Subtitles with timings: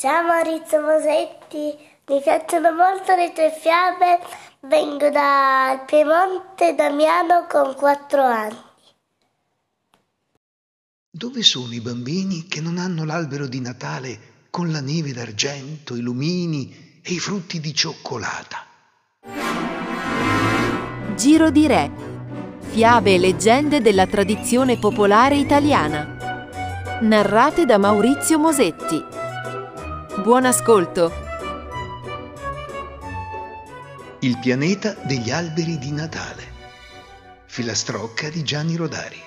[0.00, 4.18] Ciao Maurizio Mosetti, mi piacciono molto le tue fiabe,
[4.60, 8.56] vengo dal Piemonte Damiano con quattro anni.
[11.10, 16.00] Dove sono i bambini che non hanno l'albero di Natale con la neve d'argento, i
[16.00, 18.64] lumini e i frutti di cioccolata?
[21.14, 21.90] Giro di Re.
[22.70, 26.38] Fiabe e leggende della tradizione popolare italiana.
[27.02, 29.28] Narrate da Maurizio Mosetti.
[30.22, 31.10] Buon ascolto!
[34.20, 36.42] Il pianeta degli alberi di Natale.
[37.46, 39.18] Filastrocca di Gianni Rodari.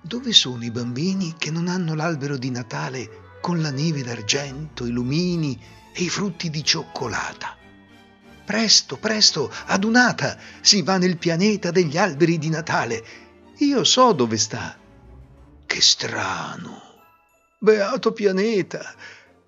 [0.00, 4.90] Dove sono i bambini che non hanno l'albero di Natale con la neve d'argento, i
[4.90, 5.60] lumini
[5.92, 7.54] e i frutti di cioccolata?
[8.46, 13.04] Presto, presto, adunata, si va nel pianeta degli alberi di Natale.
[13.58, 14.78] Io so dove sta.
[15.66, 16.85] Che strano.
[17.58, 18.94] Beato pianeta!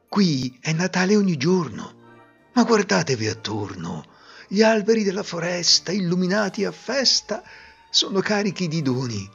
[0.09, 2.49] Qui è Natale ogni giorno.
[2.55, 4.03] Ma guardatevi attorno.
[4.49, 7.43] Gli alberi della foresta, illuminati a festa,
[7.91, 9.29] sono carichi di doni.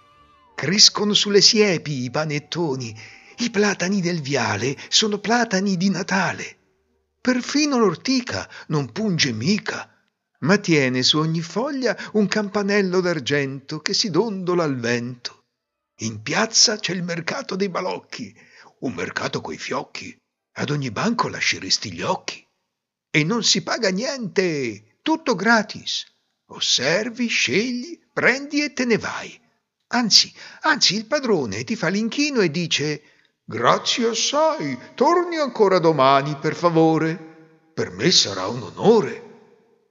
[0.55, 2.99] Crescono sulle siepi i panettoni.
[3.37, 6.57] I platani del viale sono platani di Natale.
[7.21, 9.87] Perfino l'ortica non punge mica,
[10.39, 15.43] ma tiene su ogni foglia un campanello d'argento che si dondola al vento.
[15.97, 18.35] In piazza c'è il mercato dei balocchi
[18.83, 20.15] un mercato coi fiocchi.
[20.55, 22.45] Ad ogni banco lasceresti gli occhi.
[23.09, 26.05] E non si paga niente, tutto gratis.
[26.47, 29.39] Osservi, scegli, prendi e te ne vai.
[29.87, 33.01] Anzi, anzi, il padrone ti fa l'inchino e dice
[33.45, 37.71] Grazie assai, torni ancora domani, per favore.
[37.73, 39.21] Per me sarà un onore.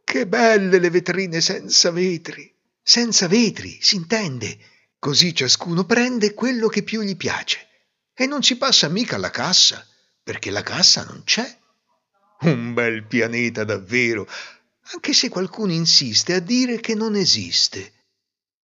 [0.05, 2.53] Che belle le vetrine senza vetri.
[2.83, 4.59] Senza vetri, si intende.
[4.99, 7.71] Così ciascuno prende quello che più gli piace
[8.15, 9.87] e non si passa mica alla cassa,
[10.23, 11.59] perché la cassa non c'è.
[12.41, 14.27] Un bel pianeta davvero,
[14.93, 17.93] anche se qualcuno insiste a dire che non esiste.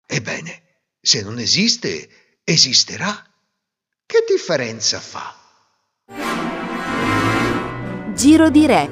[0.06, 0.62] Ebbene,
[1.00, 3.24] se non esiste, esisterà.
[4.04, 5.36] Che differenza fa?
[8.14, 8.90] Giro di Re.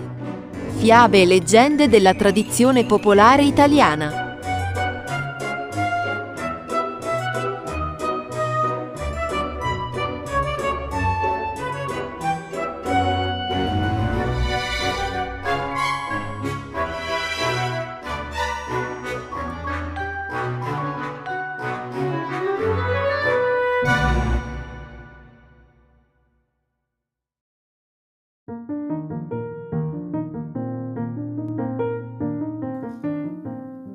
[0.78, 4.25] Fiabe e leggende della tradizione popolare italiana.